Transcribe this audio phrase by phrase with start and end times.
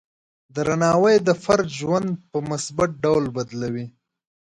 [0.55, 3.85] درناوی د فرد ژوند په مثبت ډول بدلوي.